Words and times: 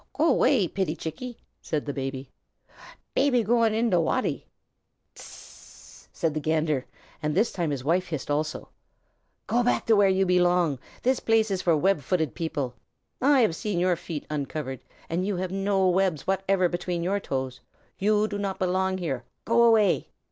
"Go 0.13 0.33
way, 0.33 0.67
pitty 0.67 0.95
Chickie!" 0.95 1.37
said 1.61 1.85
the 1.85 1.93
Baby. 1.93 2.31
"Baby 3.13 3.43
goin' 3.43 3.71
in 3.75 3.91
de 3.91 4.01
watty." 4.01 4.47
"S 5.15 5.19
s 5.21 5.21
s 5.21 5.27
s 5.27 6.07
s!" 6.09 6.09
said 6.11 6.33
the 6.33 6.39
Gander, 6.39 6.87
and 7.21 7.35
this 7.35 7.51
time 7.51 7.69
his 7.69 7.83
wife 7.83 8.07
hissed 8.07 8.31
also. 8.31 8.69
"Go 9.45 9.61
back 9.61 9.81
to 9.85 9.93
the 9.93 9.93
place 9.93 9.97
where 9.99 10.09
you 10.09 10.25
belong. 10.25 10.79
This 11.03 11.19
place 11.19 11.51
is 11.51 11.61
for 11.61 11.77
web 11.77 12.01
footed 12.01 12.33
people. 12.33 12.73
I 13.21 13.41
have 13.41 13.55
seen 13.55 13.77
your 13.77 13.95
feet 13.95 14.25
uncovered, 14.27 14.83
and 15.07 15.23
you 15.23 15.35
have 15.35 15.51
no 15.51 15.87
webs 15.87 16.25
whatever 16.25 16.67
between 16.67 17.03
your 17.03 17.19
toes. 17.19 17.59
You 17.99 18.27
do 18.27 18.39
not 18.39 18.57
belong 18.57 18.97
here. 18.97 19.23
Go 19.45 19.61
away!" 19.65 20.09